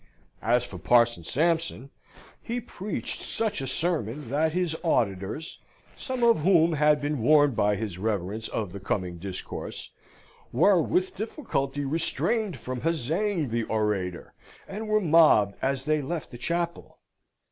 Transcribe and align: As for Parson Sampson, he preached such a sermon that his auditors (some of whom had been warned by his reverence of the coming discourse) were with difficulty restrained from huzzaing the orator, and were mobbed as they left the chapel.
As 0.41 0.65
for 0.65 0.79
Parson 0.79 1.23
Sampson, 1.23 1.91
he 2.41 2.59
preached 2.59 3.21
such 3.21 3.61
a 3.61 3.67
sermon 3.67 4.31
that 4.31 4.51
his 4.51 4.75
auditors 4.83 5.59
(some 5.95 6.23
of 6.23 6.39
whom 6.41 6.73
had 6.73 6.99
been 6.99 7.21
warned 7.21 7.55
by 7.55 7.75
his 7.75 7.99
reverence 7.99 8.47
of 8.47 8.71
the 8.71 8.79
coming 8.79 9.19
discourse) 9.19 9.91
were 10.51 10.81
with 10.81 11.15
difficulty 11.15 11.85
restrained 11.85 12.57
from 12.57 12.81
huzzaing 12.81 13.49
the 13.51 13.61
orator, 13.65 14.33
and 14.67 14.87
were 14.87 15.01
mobbed 15.01 15.55
as 15.61 15.85
they 15.85 16.01
left 16.01 16.31
the 16.31 16.37
chapel. 16.39 16.97